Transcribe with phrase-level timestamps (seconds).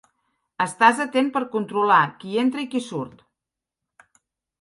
[0.63, 3.21] Estàs atent per controlar qui entra i qui surt.